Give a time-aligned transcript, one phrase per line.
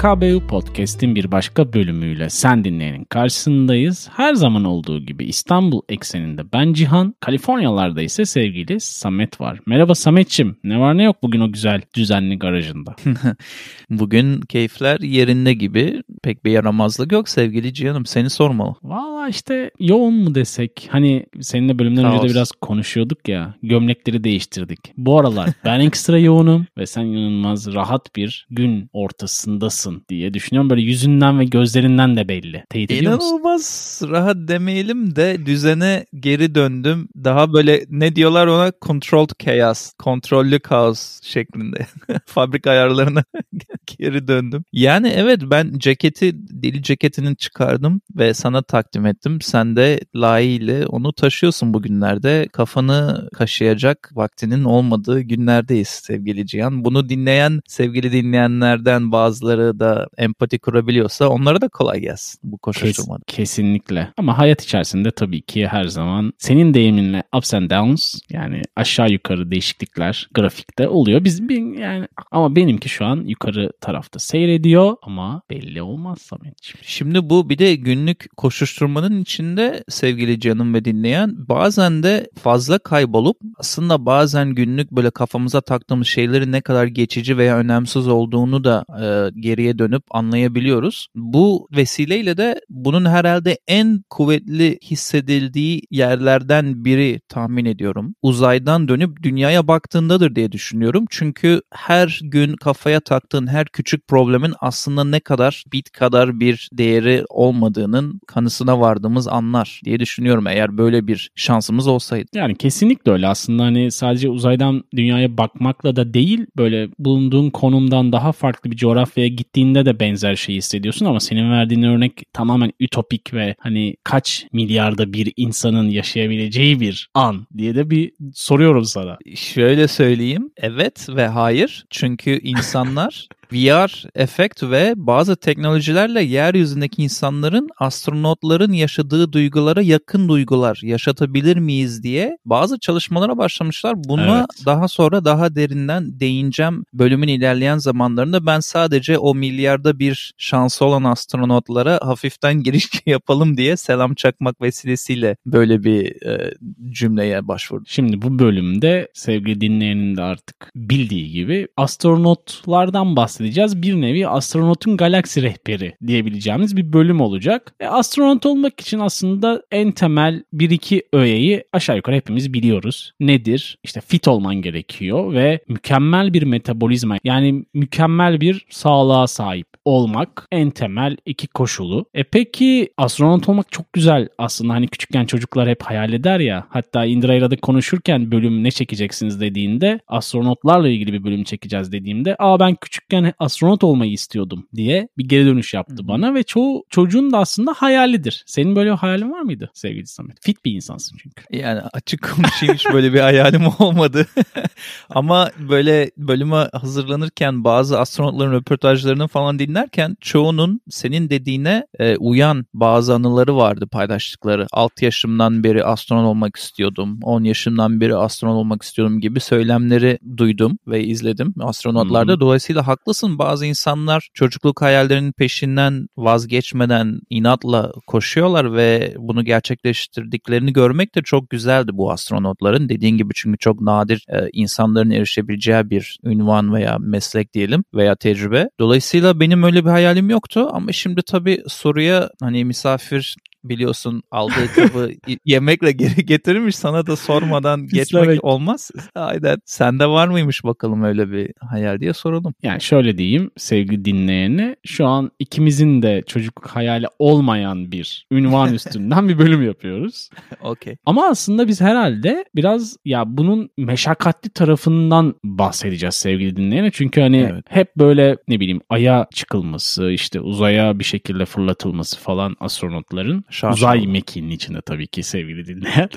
[0.00, 4.08] PKBU Podcast'in bir başka bölümüyle sen dinleyenin karşısındayız.
[4.16, 9.60] Her zaman olduğu gibi İstanbul ekseninde ben Cihan, Kaliforniyalarda ise sevgili Samet var.
[9.66, 12.96] Merhaba Sametçim, ne var ne yok bugün o güzel düzenli garajında?
[13.90, 18.74] bugün keyifler yerinde gibi pek bir yaramazlık yok sevgili Cihan'ım seni sormalı.
[18.82, 24.78] Valla işte yoğun mu desek hani seninle bölümden önce de biraz konuşuyorduk ya gömlekleri değiştirdik.
[24.96, 30.70] Bu aralar ben ekstra yoğunum ve sen inanılmaz rahat bir gün ortasındasın diye düşünüyorum.
[30.70, 32.64] Böyle yüzünden ve gözlerinden de belli.
[32.70, 33.28] Teyit ediyor musun?
[33.28, 37.08] İnanılmaz rahat demeyelim de düzene geri döndüm.
[37.16, 41.86] Daha böyle ne diyorlar ona controlled chaos, kontrollü kaos şeklinde.
[42.26, 43.24] Fabrika ayarlarına
[43.98, 44.64] geri döndüm.
[44.72, 49.40] Yani evet ben ceketi, deli ceketini çıkardım ve sana takdim ettim.
[49.40, 52.48] Sen de layığıyla onu taşıyorsun bugünlerde.
[52.52, 56.84] Kafanı kaşıyacak vaktinin olmadığı günlerdeyiz sevgili Cihan.
[56.84, 63.22] Bunu dinleyen sevgili dinleyenlerden bazıları da empati kurabiliyorsa onlara da kolay gelsin bu koşuşturmada.
[63.26, 64.12] Kes, kesinlikle.
[64.16, 69.50] Ama hayat içerisinde tabii ki her zaman senin deyiminle ups and downs yani aşağı yukarı
[69.50, 71.24] değişiklikler grafikte oluyor.
[71.24, 71.40] Biz
[71.78, 76.78] yani ama benimki şu an yukarı tarafta seyrediyor ama belli olmaz Sametciğim.
[76.82, 83.36] Şimdi bu bir de günlük koşuşturmanın içinde sevgili canım ve dinleyen bazen de fazla kaybolup
[83.56, 89.40] aslında bazen günlük böyle kafamıza taktığımız şeyleri ne kadar geçici veya önemsiz olduğunu da e,
[89.60, 91.06] geriye dönüp anlayabiliyoruz.
[91.14, 98.14] Bu vesileyle de bunun herhalde en kuvvetli hissedildiği yerlerden biri tahmin ediyorum.
[98.22, 101.04] Uzaydan dönüp dünyaya baktığındadır diye düşünüyorum.
[101.10, 107.24] Çünkü her gün kafaya taktığın her küçük problemin aslında ne kadar bit kadar bir değeri
[107.28, 112.26] olmadığının kanısına vardığımız anlar diye düşünüyorum eğer böyle bir şansımız olsaydı.
[112.34, 118.32] Yani kesinlikle öyle aslında hani sadece uzaydan dünyaya bakmakla da değil böyle bulunduğun konumdan daha
[118.32, 123.54] farklı bir coğrafyaya gittiğinde de benzer şeyi hissediyorsun ama senin verdiğin örnek tamamen ütopik ve
[123.58, 129.18] hani kaç milyarda bir insanın yaşayabileceği bir an diye de bir soruyorum sana.
[129.34, 138.72] Şöyle söyleyeyim evet ve hayır çünkü insanlar VR efekt ve bazı teknolojilerle yeryüzündeki insanların astronotların
[138.72, 143.94] yaşadığı duygulara yakın duygular yaşatabilir miyiz diye bazı çalışmalara başlamışlar.
[143.96, 144.66] Buna evet.
[144.66, 148.46] daha sonra daha derinden değineceğim bölümün ilerleyen zamanlarında.
[148.46, 155.36] Ben sadece o milyarda bir şansı olan astronotlara hafiften giriş yapalım diye selam çakmak vesilesiyle
[155.46, 156.54] böyle bir e,
[156.90, 157.86] cümleye başvurdum.
[157.88, 163.82] Şimdi bu bölümde sevgili dinleyenin de artık bildiği gibi astronotlardan bahsediyoruz bahsedeceğiz.
[163.82, 167.74] Bir nevi astronotun galaksi rehberi diyebileceğimiz bir bölüm olacak.
[167.80, 173.12] E, astronot olmak için aslında en temel bir iki öğeyi aşağı yukarı hepimiz biliyoruz.
[173.20, 173.78] Nedir?
[173.82, 180.70] İşte fit olman gerekiyor ve mükemmel bir metabolizma yani mükemmel bir sağlığa sahip olmak en
[180.70, 182.06] temel iki koşulu.
[182.14, 187.04] E peki astronot olmak çok güzel aslında hani küçükken çocuklar hep hayal eder ya hatta
[187.04, 193.29] Indira konuşurken bölüm ne çekeceksiniz dediğinde astronotlarla ilgili bir bölüm çekeceğiz dediğimde aa ben küçükken
[193.38, 198.44] astronot olmayı istiyordum diye bir geri dönüş yaptı bana ve çoğu çocuğun da aslında hayalidir.
[198.46, 200.36] Senin böyle hayalin var mıydı sevgili Samet?
[200.40, 201.44] Fit bir insansın çünkü.
[201.50, 204.26] Yani açık konuşayım hiç böyle bir hayalim olmadı.
[205.10, 213.14] Ama böyle bölüme hazırlanırken bazı astronotların röportajlarını falan dinlerken çoğunun senin dediğine e, uyan bazı
[213.14, 214.66] anıları vardı paylaştıkları.
[214.72, 217.20] 6 yaşımdan beri astronot olmak istiyordum.
[217.22, 222.32] 10 yaşımdan beri astronot olmak istiyordum gibi söylemleri duydum ve izledim astronotlarda.
[222.32, 222.40] Hı-hı.
[222.40, 231.14] Dolayısıyla haklısın haklısın bazı insanlar çocukluk hayallerinin peşinden vazgeçmeden inatla koşuyorlar ve bunu gerçekleştirdiklerini görmek
[231.14, 232.88] de çok güzeldi bu astronotların.
[232.88, 238.68] Dediğin gibi çünkü çok nadir e, insanların erişebileceği bir ünvan veya meslek diyelim veya tecrübe.
[238.80, 245.10] Dolayısıyla benim öyle bir hayalim yoktu ama şimdi tabii soruya hani misafir biliyorsun aldığı kabı
[245.44, 248.90] yemekle geri getirmiş sana da sormadan geçmek olmaz.
[249.14, 252.54] Aynen sende var mıymış bakalım öyle bir hayal diye soralım.
[252.62, 259.28] Yani şöyle diyeyim sevgili dinleyeni şu an ikimizin de çocuk hayali olmayan bir ünvan üstünden
[259.28, 260.30] bir bölüm yapıyoruz.
[260.60, 260.96] Okey.
[261.06, 266.90] Ama aslında biz herhalde biraz ya bunun meşakkatli tarafından bahsedeceğiz sevgili dinleyene.
[266.90, 267.64] Çünkü hani evet.
[267.68, 273.74] hep böyle ne bileyim aya çıkılması işte uzaya bir şekilde fırlatılması falan astronotların Şaşalı.
[273.74, 276.08] Uzay mekiğinin içinde tabii ki sevgili dinleyen.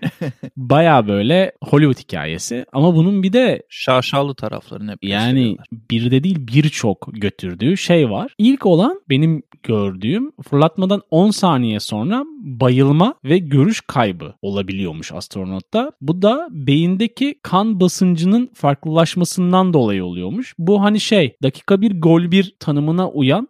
[0.56, 5.56] Baya böyle Hollywood hikayesi ama bunun bir de Şaşalı taraflarını hep yani
[5.90, 8.34] bir de değil birçok götürdüğü şey var.
[8.38, 15.92] İlk olan benim gördüğüm fırlatmadan 10 saniye sonra bayılma ve görüş kaybı olabiliyormuş astronotta.
[16.00, 20.54] Bu da beyindeki kan basıncının farklılaşmasından dolayı oluyormuş.
[20.58, 23.48] Bu hani şey dakika bir gol bir tanımına uyan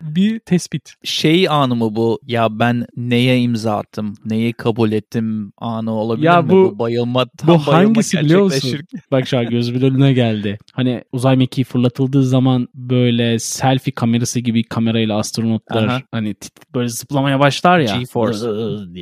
[0.00, 0.94] bir tespit.
[1.04, 2.20] şey anı mı bu?
[2.26, 4.14] Ya ben neye imza attım?
[4.24, 6.48] Neyi kabul ettim anı olabilir Ya mi?
[6.50, 8.78] bu- Bu bayılma tam bu bayılma hangisi biliyor musun?
[9.10, 10.58] Bak şu an gözümün önüne geldi.
[10.72, 16.00] Hani uzay mekiği fırlatıldığı zaman böyle selfie kamerası gibi kamerayla astronotlar Aha.
[16.12, 17.96] hani tit- böyle zıplamaya başlar ya.
[17.96, 18.46] G-Force.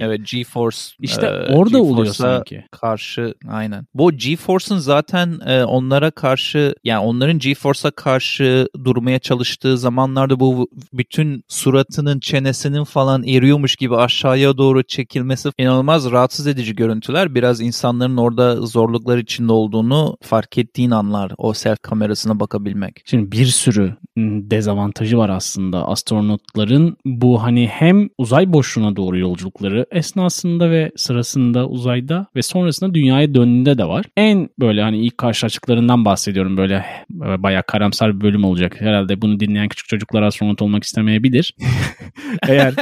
[0.00, 0.78] Evet GeForce.
[1.00, 2.64] İşte e, orada oluyor sanki.
[2.70, 3.86] karşı aynen.
[3.94, 11.44] Bu GeForce'un zaten e, onlara karşı yani onların GeForce'a karşı durmaya çalıştığı zamanlarda bu bütün
[11.48, 17.34] suratının çenesinin falan eriyormuş gibi aşağıya doğru çekilmesi inanılmaz rahatsız edici görüntüler.
[17.34, 23.02] Biraz insanların orada zorluklar içinde olduğunu fark ettiğin anlar o self kamerasına bakabilmek.
[23.04, 30.70] Şimdi bir sürü dezavantajı var aslında astronotların bu hani hem uzay boşluğuna doğru yolculukları esnasında
[30.70, 34.06] ve sırasında uzayda ve sonrasında dünyaya döndüğünde de var.
[34.16, 36.74] En böyle hani ilk karşılaştıklarından bahsediyorum böyle
[37.10, 38.80] e, bayağı karamsar bir bölüm olacak.
[38.80, 41.54] Herhalde bunu dinleyen küçük çocuklar astronot olmak istemeyebilir.
[42.48, 42.74] eğer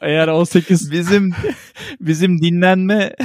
[0.00, 1.34] eğer 18 Bizim
[2.00, 3.16] bizim dinlenme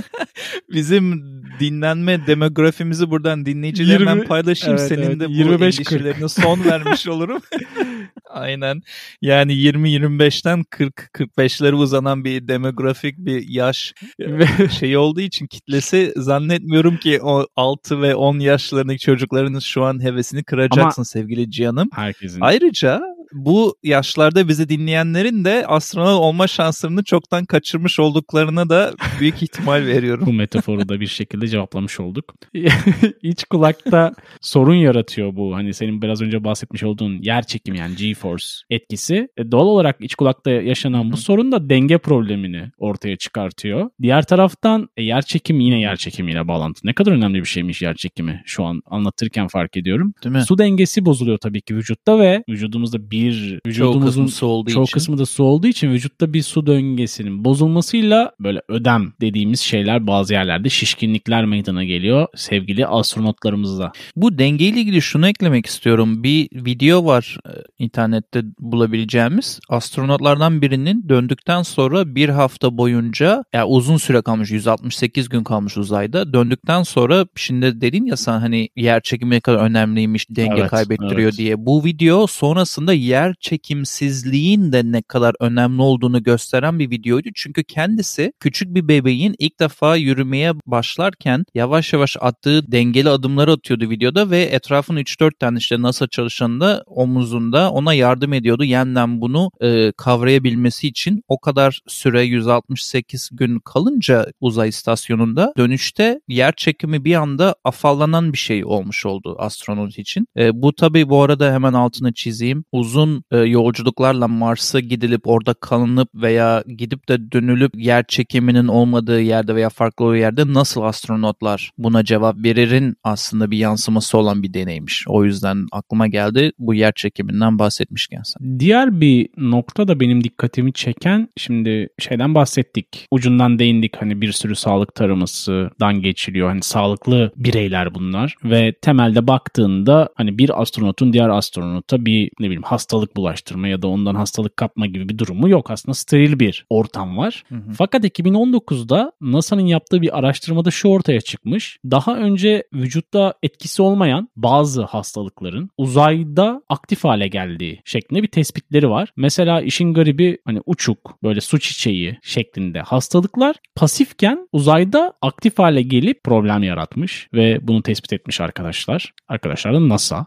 [0.72, 1.24] bizim
[1.60, 4.78] dinlenme demografimizi buradan dinleyicilerle 20 paylaşayım.
[4.78, 5.64] evet, Senin evet, de bu 25-40.
[5.64, 7.42] endişelerine son vermiş olurum.
[8.30, 8.82] Aynen.
[9.22, 17.22] Yani 20-25'ten 40-45'lere uzanan bir demografik bir yaş ve şeyi olduğu için kitlesi zannetmiyorum ki
[17.22, 21.90] o 6 ve 10 yaşlarındaki çocuklarınız şu an hevesini kıracaksın sevgili Cihan'ım.
[21.92, 23.02] herkesin Ayrıca
[23.32, 30.26] bu yaşlarda bizi dinleyenlerin de astronot olma şanslarını çoktan kaçırmış olduklarına da büyük ihtimal veriyorum.
[30.26, 32.34] Bu metaforu da bir şekilde cevaplamış olduk.
[33.22, 35.54] İç kulakta sorun yaratıyor bu.
[35.54, 39.28] Hani senin biraz önce bahsetmiş olduğun yer çekimi yani G-force etkisi.
[39.36, 43.90] E, doğal olarak iç kulakta yaşanan bu sorun da denge problemini ortaya çıkartıyor.
[44.02, 46.80] Diğer taraftan e, yer çekimi yine yer çekimiyle bağlantı.
[46.84, 50.14] Ne kadar önemli bir şeymiş yer çekimi şu an anlatırken fark ediyorum.
[50.24, 50.42] Değil mi?
[50.42, 54.84] Su dengesi bozuluyor tabii ki vücutta ve vücudumuzda bir Çoğu vücudumuzun kısmı su olduğu Çoğu
[54.84, 54.92] için.
[54.92, 60.32] kısmı da su olduğu için vücutta bir su döngüsünün bozulmasıyla böyle ödem dediğimiz şeyler bazı
[60.34, 63.92] yerlerde şişkinlikler meydana geliyor sevgili astronotlarımızda.
[64.16, 66.22] Bu dengeyle ilgili şunu eklemek istiyorum.
[66.22, 69.60] Bir video var e, internette bulabileceğimiz.
[69.68, 76.32] Astronotlardan birinin döndükten sonra bir hafta boyunca ya uzun süre kalmış 168 gün kalmış uzayda.
[76.32, 81.38] Döndükten sonra şimdi dedin ya sen hani yer çekimi kadar önemliymiş denge Evet, kaybettiriyor evet.
[81.38, 81.66] diye.
[81.66, 87.28] Bu video sonrasında yer çekimsizliğin de ne kadar önemli olduğunu gösteren bir videoydu.
[87.34, 93.90] Çünkü kendisi küçük bir bebeğin ilk defa yürümeye başlarken yavaş yavaş attığı dengeli adımları atıyordu
[93.90, 98.64] videoda ve etrafında 3-4 tane işte NASA çalışanı da omuzunda ona yardım ediyordu.
[98.64, 106.52] Yeniden bunu e, kavrayabilmesi için o kadar süre 168 gün kalınca uzay istasyonunda dönüşte yer
[106.56, 110.26] çekimi bir anda afallanan bir şey olmuş oldu astronot için.
[110.36, 112.64] E, bu tabii bu arada hemen altını çizeyim.
[112.72, 112.97] Uzun
[113.30, 119.68] e, yolculuklarla Mars'a gidilip orada kalınıp veya gidip de dönülüp yer çekiminin olmadığı yerde veya
[119.68, 125.04] farklı olduğu yerde nasıl astronotlar buna cevap veririn aslında bir yansıması olan bir deneymiş.
[125.08, 128.60] O yüzden aklıma geldi bu yer çekiminden bahsetmişken sen.
[128.60, 133.06] Diğer bir nokta da benim dikkatimi çeken şimdi şeyden bahsettik.
[133.10, 136.48] Ucundan değindik hani bir sürü sağlık taramasından geçiliyor.
[136.48, 142.62] Hani sağlıklı bireyler bunlar ve temelde baktığında hani bir astronotun diğer astronota bir ne bileyim
[142.88, 145.70] hastalık bulaştırma ya da ondan hastalık kapma gibi bir durumu yok.
[145.70, 147.44] Aslında steril bir ortam var.
[147.48, 147.72] Hı hı.
[147.78, 151.78] Fakat 2019'da NASA'nın yaptığı bir araştırmada şu ortaya çıkmış.
[151.90, 159.12] Daha önce vücutta etkisi olmayan bazı hastalıkların uzayda aktif hale geldiği şeklinde bir tespitleri var.
[159.16, 166.24] Mesela işin garibi hani uçuk böyle su çiçeği şeklinde hastalıklar pasifken uzayda aktif hale gelip
[166.24, 169.12] problem yaratmış ve bunu tespit etmiş arkadaşlar.
[169.28, 170.26] Arkadaşlar da NASA.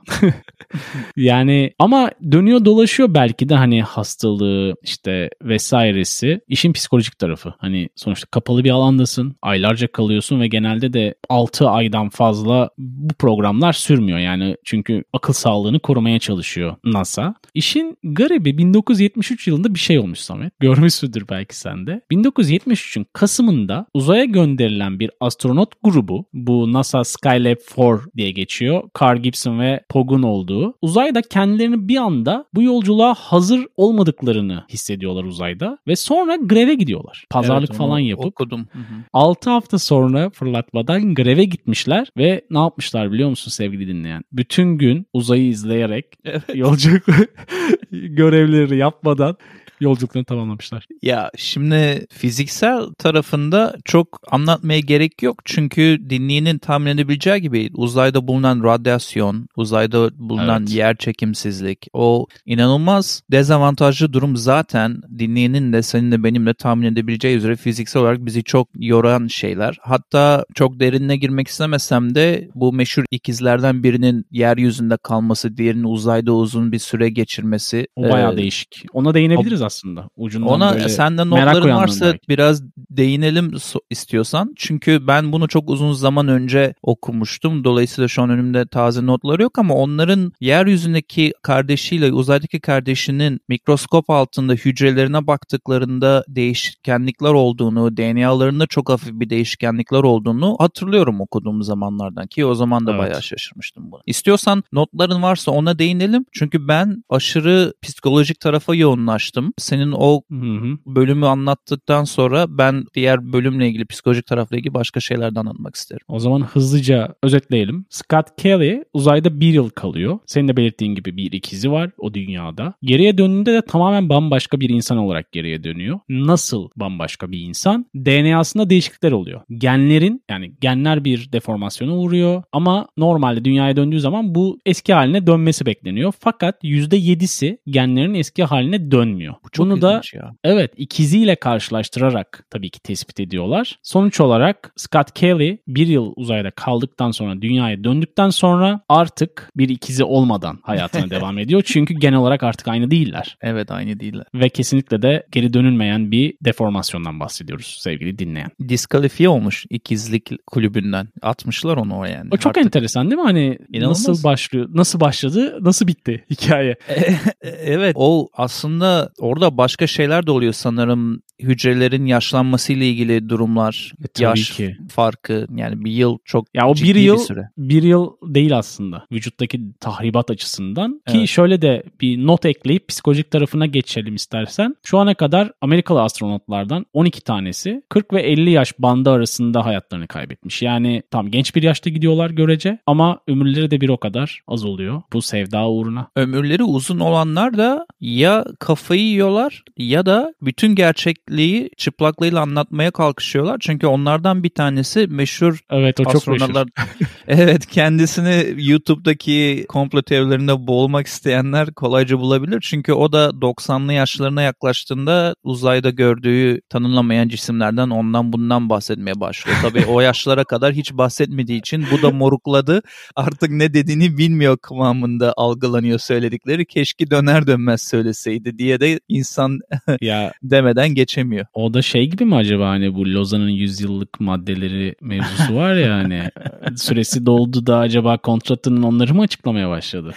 [1.18, 7.54] yani ama dönüyor dolaşıyor belki de hani hastalığı işte vesairesi işin psikolojik tarafı.
[7.58, 13.74] Hani sonuçta kapalı bir alandasın, aylarca kalıyorsun ve genelde de 6 aydan fazla bu programlar
[13.74, 14.20] sürmüyor.
[14.20, 17.36] Yani çünkü akıl sağlığını korumaya çalışıyor NASA.
[17.54, 20.60] İşin garibi 1973 yılında bir şey olmuş Samet.
[20.60, 22.02] Görmüşsündür belki sen de.
[22.12, 28.84] 1973'ün Kasım'ında uzaya gönderilen bir astronot grubu bu NASA Skylab 4 diye geçiyor.
[29.02, 30.74] Carl Gibson ve Pogun olduğu.
[30.82, 37.26] Uzayda kendilerini bir anda bu yolculuğa hazır olmadıklarını hissediyorlar uzayda ve sonra greve gidiyorlar.
[37.30, 38.68] Pazarlık Evet, falan yapıp Okudum.
[38.72, 38.84] Hı hı.
[39.14, 44.24] 6 hafta sonra fırlatmadan greve gitmişler ve ne yapmışlar biliyor musun sevgili dinleyen?
[44.32, 46.44] Bütün gün uzayı izleyerek Evet.
[46.56, 47.04] yolculuk
[47.92, 49.38] görevleri yapmadan
[49.82, 50.88] yolculuklarını tamamlamışlar.
[51.02, 55.38] Ya şimdi fiziksel tarafında çok anlatmaya gerek yok.
[55.46, 60.76] Çünkü dinleyenin tahmin edebileceği gibi uzayda bulunan radyasyon, uzayda bulunan Evet.
[60.76, 67.38] yer çekimsizlik, o inanılmaz dezavantajlı durum zaten dinleyenin de senin de benim de tahmin edebileceği
[67.38, 69.78] üzere fiziksel olarak bizi çok yoran şeyler.
[69.82, 76.72] Hatta çok derinine girmek istemesem de bu meşhur ikizlerden birinin yeryüzünde kalması, diğerinin uzayda uzun
[76.72, 77.88] bir süre geçirmesi.
[77.96, 78.86] O bayağı e, değişik.
[78.94, 79.71] Ona değinebiliriz aslında.
[80.16, 82.20] Ucundan Ona böyle senden merak notların varsa belki.
[82.30, 83.52] biraz değinelim
[83.90, 84.54] istiyorsan.
[84.56, 87.64] Çünkü ben bunu çok uzun zaman önce okumuştum.
[87.64, 94.54] Dolayısıyla şu an önümde taze notları yok ama onların yeryüzündeki kardeşiyle uzaydaki kardeşinin mikroskop altında
[94.54, 102.56] hücrelerine baktıklarında değişkenlikler olduğunu, DNA'larında çok hafif bir değişkenlikler olduğunu hatırlıyorum okuduğum zamanlardan ki o
[102.56, 103.00] zaman da Evet.
[103.02, 104.02] bayağı şaşırmıştım buna.
[104.06, 106.26] İstiyorsan notların varsa ona değinelim.
[106.32, 109.54] Çünkü ben aşırı psikolojik tarafa yoğunlaştım.
[109.62, 110.78] Senin o Hı hı.
[110.86, 116.06] bölümü anlattıktan sonra ben diğer bölümle ilgili psikolojik tarafla ilgili başka şeylerden anlatmak isterim.
[116.08, 117.86] O zaman hızlıca özetleyelim.
[117.90, 120.20] Scott Kelly uzayda bir yıl kalıyor.
[120.26, 122.74] Senin de belirttiğin gibi bir ikizi var o dünyada.
[122.84, 126.00] Geriye döndüğünde de tamamen bambaşka bir insan olarak geriye dönüyor.
[126.10, 127.86] Nasıl bambaşka bir insan?
[127.96, 129.42] DNA'sında değişiklikler oluyor.
[129.50, 135.66] Genlerin yani genler bir deformasyona uğruyor ama normalde dünyaya döndüğü zaman bu eski haline dönmesi
[135.66, 136.14] bekleniyor.
[136.20, 139.34] Fakat %7'si genlerin eski haline dönmüyor.
[139.46, 140.32] Bu çok Bunu da ya.
[140.44, 143.80] Evet ikiziyle karşılaştırarak tabii ki tespit ediyorlar.
[143.84, 150.04] Sonuç olarak Scott Kelly bir yıl uzayda kaldıktan sonra dünyaya döndükten sonra artık bir ikizi
[150.04, 151.62] olmadan hayatına devam ediyor.
[151.66, 153.38] Çünkü genel olarak artık aynı değiller.
[153.42, 154.26] Evet aynı değiller.
[154.34, 158.50] Ve kesinlikle de geri dönülmeyen bir deformasyondan bahsediyoruz sevgili dinleyen.
[158.70, 161.08] Diskalifiye olmuş ikizlik kulübünden.
[161.22, 162.30] Atmışlar onu o yani.
[162.32, 163.26] O çok Artık- enteresan değil mi?
[163.26, 164.08] Hani İnanılmaz.
[164.08, 166.76] nasıl başlıyor, nasıl başladı, nasıl bitti hikaye?
[167.42, 171.22] evet o aslında orada başka şeyler de oluyor sanırım.
[171.42, 174.78] Hücrelerin yaşlanmasıyla ilgili durumlar, E, tabii yaş ki.
[174.90, 177.50] farkı yani bir yıl çok Ya o bir yıl süre.
[177.58, 181.28] bir yıl değil aslında vücuttaki tahribat açısından ki Evet.
[181.30, 184.76] şöyle de bir not ekleyip psikolojik tarafına geçelim istersen.
[184.84, 190.62] Şu ana kadar Amerikalı astronotlardan 12 tanesi 40 ve 50 yaş bandı arasında hayatlarını kaybetmiş.
[190.62, 195.02] Yani tam genç bir yaşta gidiyorlar görece ama ömürleri de bir o kadar az oluyor
[195.14, 196.08] bu sevda uğruna.
[196.16, 203.58] Ömürleri uzun olanlar da ya kafayı yiyorlar ya da bütün gerçekliği çıplaklığıyla anlatmaya kalkışıyorlar.
[203.62, 206.66] Çünkü onlardan bir tanesi meşhur Evet o çok meşhur.
[207.28, 212.60] evet kendisini YouTube'daki komplo teorilerinde boğulmak isteyenler kolayca bulabilir.
[212.62, 219.58] Çünkü o da 90'lı yaşlarına yaklaştığında uzayda gördüğü tanınamayan cisimlerden ondan bundan bahsetmeye başlıyor.
[219.62, 222.82] Tabii o yaşlara kadar hiç bahsetmediği için bu da morukladı.
[223.16, 226.66] Artık ne dediğini bilmiyor kıvamında algılanıyor söyledikleri.
[226.66, 229.60] Keşke döner dönmez söyleseydi diye de insan
[230.02, 231.46] ya demeden geçemiyor.
[231.54, 235.96] o da şey gibi mi acaba hani bu Lozan'ın 100 yıllık maddeleri mevzusu var ya
[235.96, 236.30] hani
[236.76, 240.14] süresi doldu da acaba kontratının onları mı açıklamaya başladı?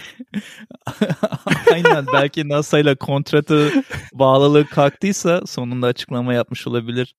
[1.73, 3.69] Aynen belki NASA ile kontratı
[4.13, 7.15] bağlılığı kalktıysa sonunda açıklama yapmış olabilir.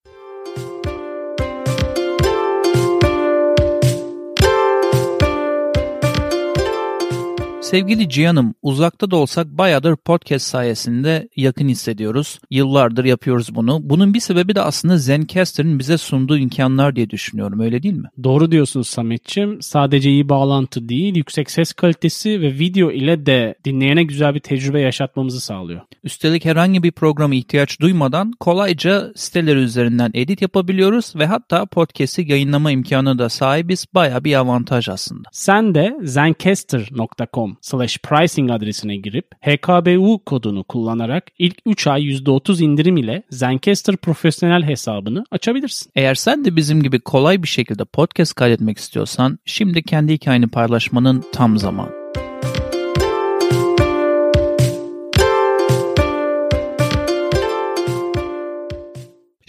[7.67, 12.39] Sevgili Cihan'ım uzakta da olsak bayağıdır podcast sayesinde yakın hissediyoruz.
[12.51, 13.79] Yıllardır yapıyoruz bunu.
[13.83, 18.07] Bunun bir sebebi de aslında Zencaster'ın bize sunduğu imkanlar diye düşünüyorum öyle değil mi?
[18.23, 19.61] Doğru diyorsunuz Sametçim.
[19.61, 24.81] Sadece iyi bağlantı değil, yüksek ses kalitesi ve video ile de dinleyene güzel bir tecrübe
[24.81, 25.81] yaşatmamızı sağlıyor.
[26.03, 32.71] Üstelik herhangi bir programa ihtiyaç duymadan kolayca siteleri üzerinden edit yapabiliyoruz ve hatta podcast'i yayınlama
[32.71, 33.85] imkanı da sahibiz.
[33.93, 35.29] Baya bir avantaj aslında.
[35.31, 42.97] Sen de zencaster.com slash pricing adresine girip HKBU kodunu kullanarak ilk 3 ay %30 indirim
[42.97, 45.91] ile Zencaster profesyonel hesabını açabilirsin.
[45.95, 51.23] Eğer sen de bizim gibi kolay bir şekilde podcast kaydetmek istiyorsan şimdi kendi hikayeni paylaşmanın
[51.33, 52.06] tam zamanı.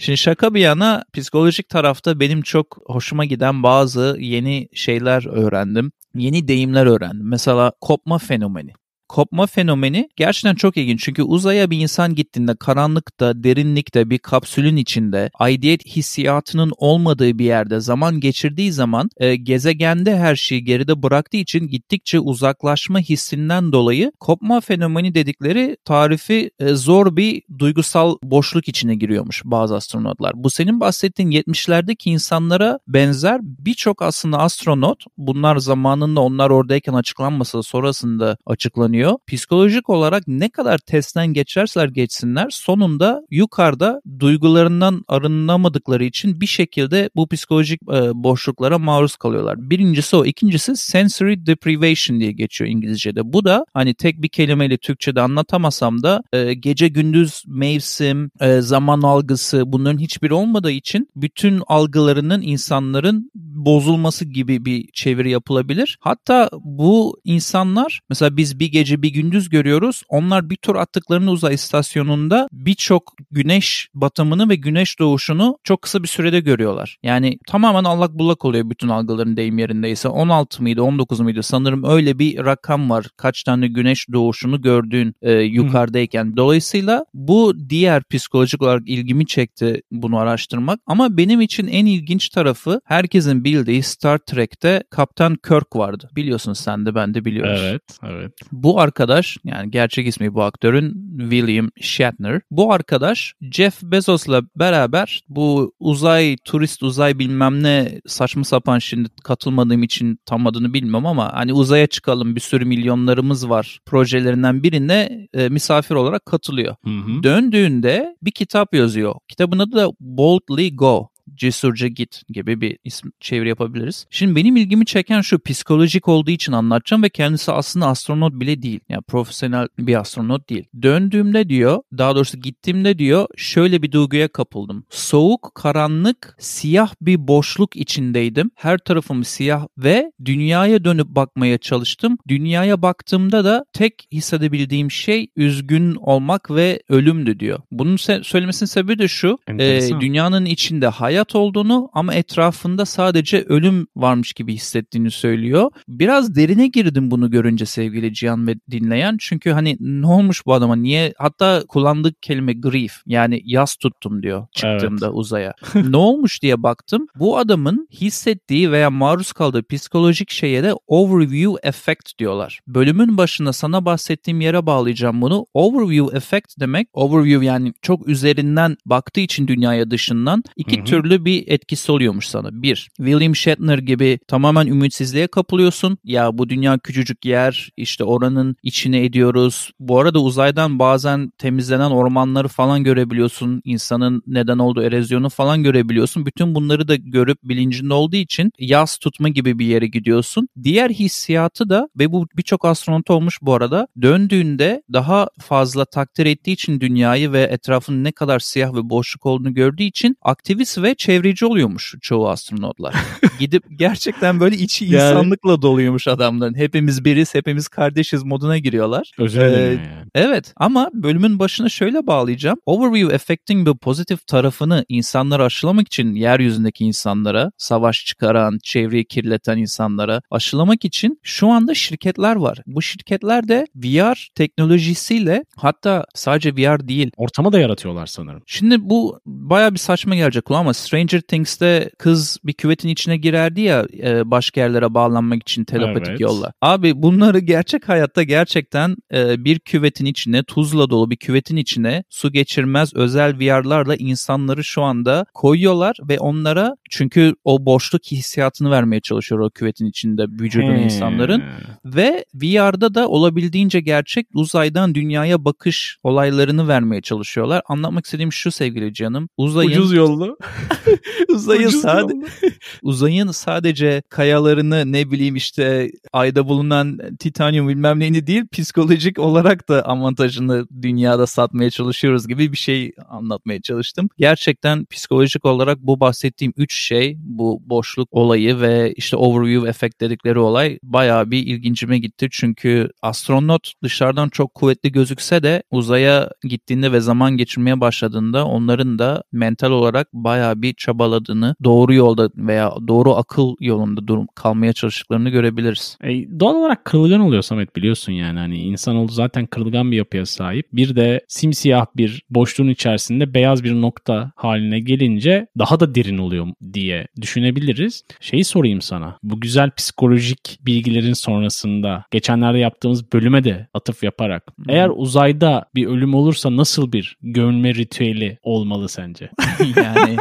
[0.01, 5.91] Şimdi şaka bir yana psikolojik tarafta benim çok hoşuma giden bazı yeni şeyler öğrendim.
[6.15, 7.29] Yeni deyimler öğrendim.
[7.29, 8.71] Mesela kopma fenomeni.
[9.09, 11.03] Kopma fenomeni gerçekten çok ilginç.
[11.03, 17.79] Çünkü uzaya bir insan gittiğinde karanlıkta, derinlikte bir kapsülün içinde aidiyet hissiyatının olmadığı bir yerde
[17.79, 24.61] zaman geçirdiği zaman e, gezegende her şeyi geride bıraktığı için gittikçe uzaklaşma hissinden dolayı kopma
[24.61, 30.33] fenomeni dedikleri tarifi e, zor bir duygusal boşluk içine giriyormuş bazı astronotlar.
[30.35, 38.37] Bu senin bahsettiğin 70'lerdeki insanlara benzer birçok aslında astronot bunlar zamanında onlar oradayken açıklanmasa sonrasında
[38.45, 38.98] açıklanıyor.
[39.27, 47.27] Psikolojik olarak ne kadar testten geçerseler geçsinler sonunda yukarıda duygularından arınamadıkları için bir şekilde bu
[47.27, 49.69] psikolojik e, boşluklara maruz kalıyorlar.
[49.69, 50.25] Birincisi o.
[50.25, 53.33] ikincisi sensory deprivation diye geçiyor İngilizce'de.
[53.33, 59.01] Bu da hani tek bir kelimeyle Türkçe'de anlatamasam da e, gece gündüz mevsim, e, zaman
[59.01, 63.31] algısı bunların hiçbiri olmadığı için bütün algılarının insanların
[63.65, 65.97] bozulması gibi bir çeviri yapılabilir.
[66.01, 70.03] Hatta bu insanlar mesela biz bir gece bir gündüz görüyoruz.
[70.09, 76.07] Onlar bir tur attıklarını uzay istasyonunda birçok güneş batımını ve güneş doğuşunu çok kısa bir
[76.07, 76.97] sürede görüyorlar.
[77.03, 80.07] Yani tamamen allak bullak oluyor bütün algıların deyim yerindeyse.
[80.07, 83.05] 16 mıydı 19 muydu sanırım öyle bir rakam var.
[83.17, 86.37] Kaç tane güneş doğuşunu gördüğün e, yukarıdayken.
[86.37, 90.79] Dolayısıyla bu diğer psikolojik olarak ilgimi çekti bunu araştırmak.
[90.85, 96.09] Ama benim için en ilginç tarafı herkesin bildiği Star Trek'te Kaptan Kirk vardı.
[96.15, 97.61] Biliyorsun sen de ben de biliyoruz.
[97.63, 98.33] Evet, evet.
[98.51, 102.41] Bu arkadaş yani gerçek ismi bu aktörün William Shatner.
[102.51, 109.83] Bu arkadaş Jeff Bezos'la beraber bu uzay, turist uzay bilmem ne saçma sapan şimdi katılmadığım
[109.83, 115.49] için tam adını bilmiyorum ama hani uzaya çıkalım bir sürü milyonlarımız var projelerinden birine e,
[115.49, 116.75] misafir olarak katılıyor.
[116.83, 117.23] Hı hı.
[117.23, 119.15] Döndüğünde bir kitap yazıyor.
[119.27, 124.05] Kitabın adı da Boldly Go cesurca git gibi bir isim çeviri yapabiliriz.
[124.09, 128.79] Şimdi benim ilgimi çeken şu psikolojik olduğu için anlatacağım ve kendisi aslında astronot bile değil.
[128.89, 130.65] Yani profesyonel bir astronot değil.
[130.81, 134.83] Döndüğümde diyor, daha doğrusu gittiğimde diyor şöyle bir duyguya kapıldım.
[134.89, 138.51] Soğuk, karanlık, siyah bir boşluk içindeydim.
[138.55, 142.17] Her tarafım siyah ve dünyaya dönüp bakmaya çalıştım.
[142.27, 147.59] Dünyaya baktığımda da tek hissedebildiğim şey üzgün olmak ve ölümdü diyor.
[147.71, 149.37] Bunun se- söylemesinin sebebi de şu.
[149.47, 155.71] E, dünyanın içinde hayat olduğunu ama etrafında sadece ölüm varmış gibi hissettiğini söylüyor.
[155.87, 159.17] Biraz derine girdim bunu görünce sevgili Cihan ve dinleyen.
[159.19, 164.47] Çünkü hani ne olmuş bu adama niye hatta kullandığı kelime grief yani yas tuttum diyor
[164.51, 165.53] çıktığımda uzaya.
[165.75, 167.07] ne olmuş diye baktım.
[167.15, 172.59] Bu adamın hissettiği veya maruz kaldığı psikolojik şeye de overview effect diyorlar.
[172.67, 175.45] Bölümün başında sana bahsettiğim yere bağlayacağım bunu.
[175.53, 180.85] Overview effect demek overview yani çok üzerinden baktığı için dünyaya dışından iki Hı hı.
[181.09, 182.49] Türlü bir etkisi oluyormuş sana.
[182.51, 185.97] Bir, William Shatner gibi tamamen ümitsizliğe kapılıyorsun.
[186.03, 189.71] Ya bu dünya küçücük yer, işte oranın içine ediyoruz.
[189.79, 193.61] Bu arada uzaydan bazen temizlenen ormanları falan görebiliyorsun.
[193.65, 196.25] İnsanın neden olduğu erozyonu falan görebiliyorsun.
[196.25, 200.47] Bütün bunları da görüp bilincinde olduğu için yas tutma gibi bir yere gidiyorsun.
[200.63, 206.51] Diğer hissiyatı da ve bu birçok astronot olmuş bu arada döndüğünde daha fazla takdir ettiği
[206.51, 211.45] için dünyayı ve etrafının ne kadar siyah ve boşluk olduğunu gördüğü için aktivist ve çevreci
[211.45, 212.95] oluyormuş çoğu astronotlar.
[213.39, 216.55] Gidip gerçekten böyle içi Yani- insanlıkla doluymuş adamların.
[216.55, 219.11] Hepimiz biriz, hepimiz kardeşiz moduna giriyorlar.
[219.17, 219.79] Özel Ee, yani.
[220.15, 222.57] Evet ama bölümün başına şöyle bağlayacağım.
[222.65, 230.21] Overview Effect'in bu pozitif tarafını insanlara aşılamak için yeryüzündeki insanlara, savaş çıkaran, çevreyi kirleten insanlara
[230.31, 232.57] aşılamak için şu anda şirketler var.
[232.67, 238.41] Bu şirketler de VR teknolojisiyle hatta sadece VR değil Ortamı da yaratıyorlar sanırım.
[238.45, 243.61] Şimdi bu baya bir saçma gelecek kulağa ama Stranger Things'te kız bir küvetin içine girerdi
[243.61, 246.19] ya e, başka yerlere bağlanmak için telepatik Evet.
[246.19, 246.53] yolla.
[246.61, 252.31] Abi bunları gerçek hayatta gerçekten e, bir küvetin içine tuzla dolu bir küvetin içine su
[252.31, 259.41] geçirmez özel VR'larla insanları şu anda koyuyorlar ve onlara çünkü o boşluk hissiyatını vermeye çalışıyor
[259.41, 260.81] o küvetin içinde vücudun He.
[260.83, 261.43] insanların.
[261.85, 267.61] Ve VR'da da olabildiğince gerçek uzaydan dünyaya bakış olaylarını vermeye çalışıyorlar.
[267.67, 269.29] Anlatmak istediğim şu sevgili canım.
[269.37, 270.37] Uzayın Ucuz yollu.
[271.27, 272.13] uzayın Ucuz sade,
[272.83, 279.85] uzayın sadece kayalarını ne bileyim işte ayda bulunan titanyum bilmem neyini değil psikolojik olarak da
[279.85, 284.09] avantajını dünyada satmaya çalışıyoruz gibi bir şey anlatmaya çalıştım.
[284.17, 290.39] Gerçekten psikolojik olarak bu bahsettiğim üç şey bu boşluk olayı ve işte overview efekt dedikleri
[290.39, 292.27] olay bayağı bir ilgincime gitti.
[292.31, 299.23] Çünkü astronot dışarıdan çok kuvvetli gözükse de uzaya gittiğinde ve zaman geçirmeye başladığında onların da
[299.31, 305.97] mental olarak bayağı bir çabaladığını, doğru yolda veya doğru akıl yolunda durum kalmaya çalıştıklarını görebiliriz.
[306.03, 308.39] E, doğal olarak kırılgan oluyor Samet biliyorsun yani.
[308.39, 310.67] Hani insanoğlu zaten kırılgan bir yapıya sahip.
[310.73, 316.47] Bir de simsiyah bir boşluğun içerisinde beyaz bir nokta haline gelince daha da derin oluyor
[316.73, 318.03] diye düşünebiliriz.
[318.19, 319.17] Şeyi sorayım sana.
[319.23, 326.13] Bu güzel psikolojik bilgilerin sonrasında geçenlerde yaptığımız bölüme de atıf yaparak eğer uzayda bir ölüm
[326.13, 329.29] olursa nasıl bir gömme ritüeli olmalı sence?
[329.75, 330.17] yani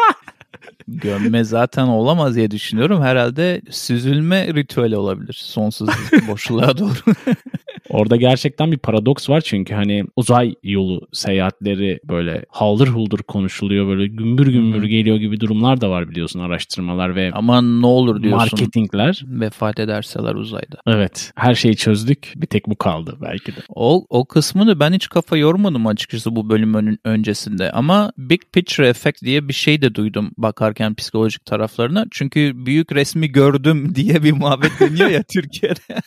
[0.89, 3.03] gömme zaten olamaz diye düşünüyorum.
[3.03, 5.89] Herhalde süzülme ritüeli olabilir sonsuz
[6.29, 7.15] boşluğa doğru.
[7.91, 14.07] Orada gerçekten bir paradoks var çünkü hani uzay yolu seyahatleri böyle haldır huldur konuşuluyor böyle
[14.07, 19.23] gümbür gümbür geliyor gibi durumlar da var biliyorsun araştırmalar ve ama ne olur diyorsun marketingler
[19.27, 20.77] vefat ederseler uzayda.
[20.87, 23.61] Evet her şeyi çözdük bir tek bu kaldı belki de.
[23.69, 29.23] O, o kısmını ben hiç kafa yormadım açıkçası bu bölümün öncesinde ama Big Picture Effect
[29.23, 32.07] diye bir şey de duydum bakarken psikolojik taraflarına.
[32.11, 35.81] Çünkü büyük resmi gördüm diye bir muhabbet dönüyor ya Türkiye'de.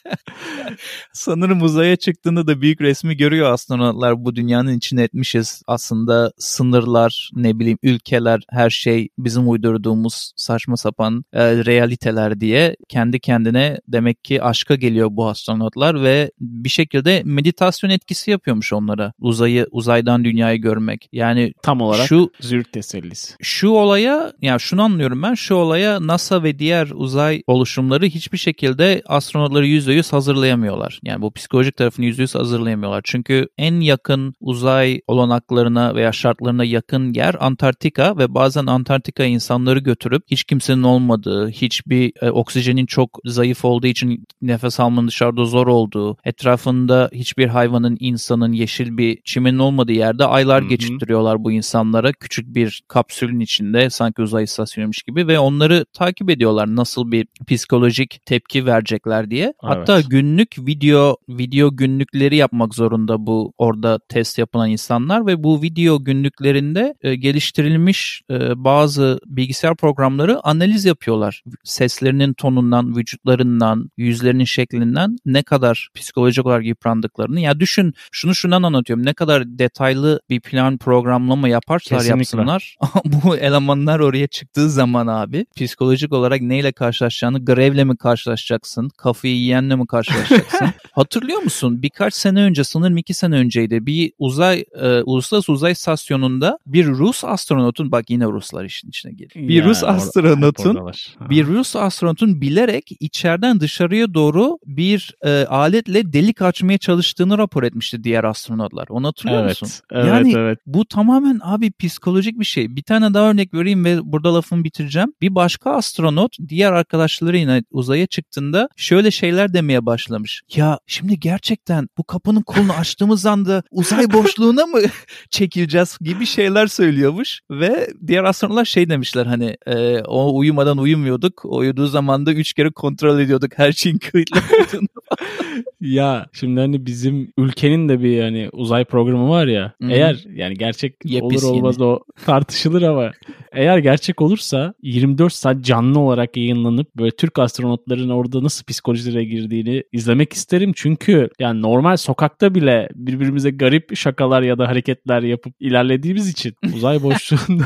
[1.14, 4.26] Sanırım uzaya çıktığında da büyük resmi görüyor astronotlar.
[4.26, 5.62] Bu dünyanın içine etmişiz.
[5.68, 13.20] Aslında sınırlar, ne bileyim ülkeler, her şey bizim uydurduğumuz saçma sapan e, realiteler diye kendi
[13.20, 19.14] kendine demek ki aşka geliyor bu astronotlar ve bir şekilde meditasyon etkisi yapıyormuş onlara.
[19.20, 21.10] Uzayı uzaydan dünyayı görmek.
[21.12, 23.36] Yani tam olarak şu zürk tesellisi.
[23.42, 25.34] Şu olaya yani şunu anlıyorum ben.
[25.34, 31.00] Şu olaya NASA ve diğer uzay oluşumları hiçbir şekilde astronotları %100 hazırlayamıyorlar.
[31.04, 33.02] Yani bu psikolojik psikolojik tarafını %100 hazırlayamıyorlar.
[33.04, 40.24] Çünkü en yakın uzay olanaklarına veya şartlarına yakın yer Antarktika ve bazen Antarktika insanları götürüp
[40.32, 46.18] hiç kimsenin olmadığı, hiçbir e, oksijenin çok zayıf olduğu için nefes almanın dışarıda zor olduğu,
[46.24, 50.70] etrafında hiçbir hayvanın, insanın, yeşil bir çimenin olmadığı yerde aylar Hı-hı.
[50.70, 52.12] geçirtiyorlar bu insanlara.
[52.12, 58.26] Küçük bir kapsülün içinde sanki uzay istasyonuymuş gibi ve onları takip ediyorlar nasıl bir psikolojik
[58.26, 59.44] tepki verecekler diye.
[59.44, 59.56] Evet.
[59.62, 66.04] Hatta günlük video video günlükleri yapmak zorunda bu orada test yapılan insanlar ve bu video
[66.04, 71.44] günlüklerinde e, geliştirilmiş e, bazı bilgisayar programları analiz yapıyorlar.
[71.64, 77.40] Seslerinin tonundan, vücutlarından, yüzlerinin şeklinden ne kadar psikolojik olarak yıprandıklarını.
[77.40, 79.06] Ya düşün şunu şundan anlatıyorum.
[79.06, 82.20] Ne kadar detaylı bir plan programlama yaparsalar Kesinlikle.
[82.20, 82.78] yapsınlar.
[83.06, 88.90] bu elemanlar oraya çıktığı zaman abi psikolojik olarak neyle karşılaşacağını grevle mi karşılaşacaksın?
[88.98, 90.68] Kafayı yiyenle mi karşılaşacaksın?
[90.92, 91.82] Hatırlıyor musun?
[91.82, 97.24] Birkaç sene önce sanırım iki sene önceydi bir uzay e, uluslararası uzay stasyonunda bir Rus
[97.24, 99.48] astronotun bak yine Ruslar işin içine geliyor.
[99.48, 100.92] Bir ya, Rus astronotun
[101.30, 108.04] bir Rus astronotun bilerek içeriden dışarıya doğru bir e, aletle delik açmaya çalıştığını rapor etmişti
[108.04, 108.86] diğer astronotlar.
[108.90, 109.86] Onu hatırlıyor evet, musun?
[109.92, 110.60] Evet, yani evet.
[110.66, 112.76] bu tamamen abi psikolojik bir şey.
[112.76, 115.14] Bir tane daha örnek vereyim ve burada lafımı bitireceğim.
[115.22, 120.42] Bir başka astronot diğer arkadaşlarıyla uzaya çıktığında şöyle şeyler demeye başlamış.
[120.56, 124.80] Ya şimdi gerçekten bu kapının kolunu açtığımız anda uzay boşluğuna mı
[125.30, 131.42] çekileceğiz gibi şeyler söylüyormuş ve diğer astronotlar şey demişler hani e, o uyumadan uyumuyorduk.
[131.46, 134.88] Uyuduğu zaman da üç kere kontrol ediyorduk her şeyin kayıtlı olduğunu.
[135.82, 139.74] ya şimdi hani bizim ülkenin de bir yani uzay programı var ya.
[139.82, 139.90] Hmm.
[139.90, 141.90] Eğer yani gerçek Yepis olur olmaz yeni.
[141.90, 143.12] o tartışılır ama
[143.52, 149.84] eğer gerçek olursa 24 saat canlı olarak yayınlanıp böyle Türk astronotların orada nasıl psikolojilere girdiğini
[149.92, 150.72] izlemek isterim.
[150.76, 157.04] Çünkü yani normal sokakta bile birbirimize garip şakalar ya da hareketler yapıp ilerlediğimiz için uzay
[157.04, 157.64] boşluğunda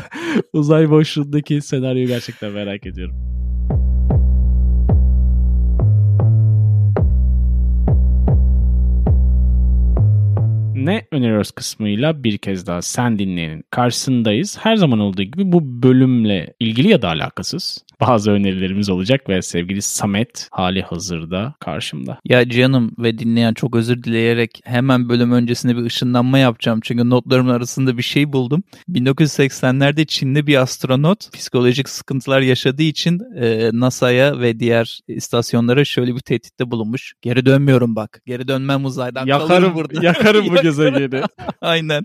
[0.54, 3.16] uzay boşluğundaki senaryoyu gerçekten merak ediyorum.
[10.86, 14.58] ne öneriyoruz kısmıyla bir kez daha sen dinleyenin karşısındayız.
[14.62, 19.82] Her zaman olduğu gibi bu bölümle ilgili ya da alakasız bazı önerilerimiz olacak ve sevgili
[19.82, 22.20] Samet hali hazırda karşımda.
[22.26, 26.80] Ya canım ve dinleyen çok özür dileyerek hemen bölüm öncesinde bir ışınlanma yapacağım.
[26.84, 28.64] Çünkü notlarımın arasında bir şey buldum.
[28.90, 36.20] 1980'lerde Çinli bir astronot psikolojik sıkıntılar yaşadığı için e, NASA'ya ve diğer istasyonlara şöyle bir
[36.20, 37.14] tehditte bulunmuş.
[37.22, 38.22] Geri dönmüyorum bak.
[38.26, 40.06] Geri dönmem uzaydan yakarım, kalırım burada.
[40.06, 41.22] Yakarım bu gezegeni.
[41.62, 42.04] Aynen.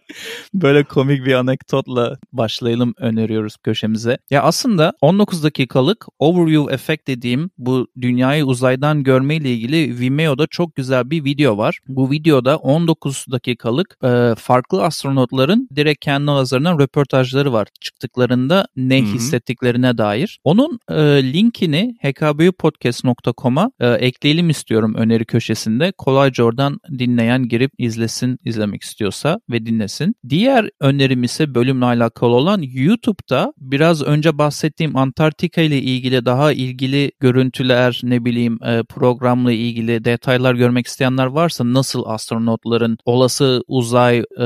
[0.54, 4.18] Böyle komik bir anekdotla başlayalım öneriyoruz köşemize.
[4.30, 10.46] Ya aslında 19 dakika dakikalık overview effect dediğim bu dünyayı uzaydan görme ile ilgili Vimeo'da
[10.46, 11.78] çok güzel bir video var.
[11.88, 17.68] Bu videoda 19 dakikalık e, farklı astronotların direkt kendi ağızlarından röportajları var.
[17.80, 19.14] Çıktıklarında ne Hı-hı.
[19.14, 20.38] hissettiklerine dair.
[20.44, 20.94] Onun e,
[21.32, 25.92] linkini hkbupodcast.com'a e, ekleyelim istiyorum öneri köşesinde.
[25.98, 30.14] Kolayca oradan dinleyen girip izlesin izlemek istiyorsa ve dinlesin.
[30.28, 37.12] Diğer önerim ise bölümle alakalı olan YouTube'da biraz önce bahsettiğim Antarktika ile ilgili daha ilgili
[37.20, 44.44] görüntüler ne bileyim e, programla ilgili detaylar görmek isteyenler varsa nasıl astronotların olası uzay e,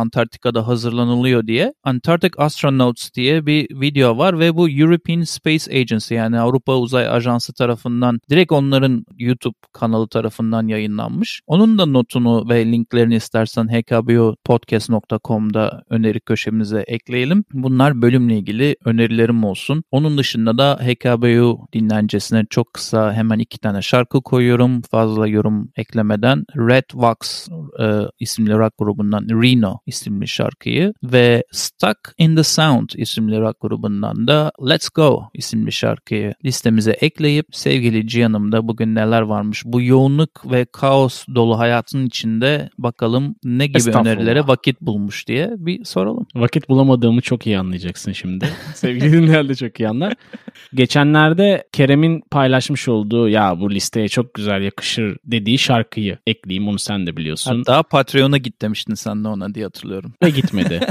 [0.00, 6.40] Antarktika'da hazırlanılıyor diye Antarctic Astronauts diye bir video var ve bu European Space Agency yani
[6.40, 11.40] Avrupa Uzay Ajansı tarafından direkt onların YouTube kanalı tarafından yayınlanmış.
[11.46, 17.44] Onun da notunu ve linklerini istersen hkbopodcast.com'da öneri köşemize ekleyelim.
[17.52, 19.84] Bunlar bölümle ilgili önerilerim olsun.
[19.90, 24.82] Onun dışında da HKBU dinlencesine çok kısa hemen iki tane şarkı koyuyorum.
[24.82, 27.48] Fazla yorum eklemeden Red Wax
[27.80, 27.84] e,
[28.18, 34.52] isimli rock grubundan Reno isimli şarkıyı ve Stuck in the Sound isimli rock grubundan da
[34.68, 41.26] Let's Go isimli şarkıyı listemize ekleyip sevgili Cihan'ımda bugün neler varmış bu yoğunluk ve kaos
[41.34, 46.26] dolu hayatın içinde bakalım ne gibi önerilere vakit bulmuş diye bir soralım.
[46.34, 48.48] Vakit bulamadığımı çok iyi anlayacaksın şimdi.
[48.74, 50.09] Sevgili dinleyenler de çok iyi anlar.
[50.74, 57.06] Geçenlerde Kerem'in paylaşmış olduğu ya bu listeye çok güzel yakışır dediği şarkıyı ekleyeyim onu sen
[57.06, 57.56] de biliyorsun.
[57.56, 60.14] Hatta Patreon'a git demiştin sen de ona diye hatırlıyorum.
[60.22, 60.80] Ve gitmedi.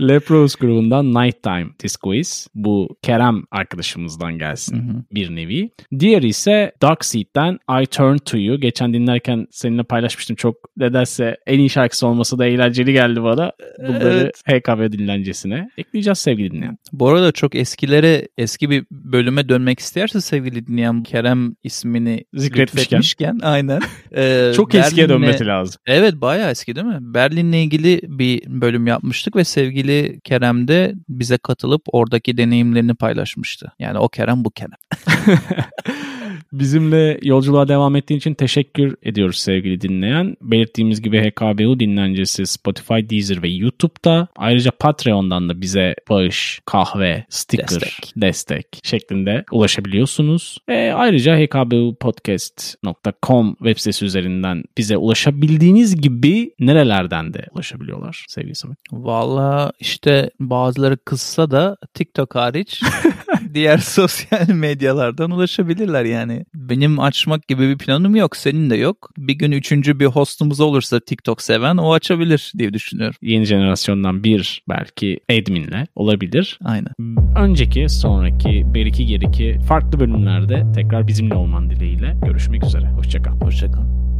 [0.00, 2.48] Leprous grubundan Nighttime Disquiz.
[2.54, 5.04] Bu Kerem arkadaşımızdan gelsin Hı hı.
[5.12, 5.70] bir nevi.
[5.98, 8.60] Diğeri ise Dark Seed'den I Turn To You.
[8.60, 10.36] Geçen dinlerken seninle paylaşmıştım.
[10.36, 13.52] Çok nedense en iyi şarkısı olması da eğlenceli geldi bana.
[13.78, 16.78] Bunları HKV dinlencesine ekleyeceğiz sevgili dinleyen.
[16.92, 23.38] Bu arada çok eskilere, eski bir bölüme dönmek isterse sevgili dinleyen Kerem ismini Zikretmişken.
[23.42, 23.80] aynen.
[24.16, 25.80] Ee, Çok eskiye Berlin'le- dönmesi lazım.
[25.86, 26.98] Evet bayağı eski değil mi?
[27.00, 33.72] Berlin'le ilgili bir bölüm yapmıştık ve sevgili Kerem de bize katılıp oradaki deneyimlerini paylaşmıştı.
[33.78, 34.70] Yani o Kerem bu Kerem.
[36.52, 40.36] Bizimle yolculuğa devam ettiğin için teşekkür ediyoruz sevgili dinleyen.
[40.40, 44.28] Belirttiğimiz gibi HKBU dinlencesi Spotify, Deezer ve YouTube'da.
[44.36, 48.66] Ayrıca Patreon'dan da bize bağış, kahve, sticker, destek, Destek.
[48.82, 50.58] şeklinde ulaşabiliyorsunuz.
[50.68, 58.78] E, ayrıca hkbupodcast.com web sitesi üzerinden bize ulaşabildiğiniz gibi nerelerden de ulaşabiliyorlar sevgili Samet?
[58.92, 62.82] Valla işte bazıları kızsa da TikTok hariç
[63.54, 66.25] diğer sosyal medyalardan ulaşabilirler yani.
[66.54, 68.36] Benim açmak gibi bir planım yok.
[68.36, 69.10] Senin de yok.
[69.18, 73.16] Bir gün üçüncü bir hostumuz olursa TikTok seven o açabilir diye düşünüyorum.
[73.22, 76.58] Yeni jenerasyondan bir belki adminle olabilir.
[76.64, 76.92] Aynen.
[77.38, 82.86] Önceki, sonraki, beriki geriki farklı bölümlerde tekrar bizimle olman dileğiyle görüşmek üzere.
[82.86, 83.40] Hoşçakal.
[83.40, 84.15] Hoşçakalın.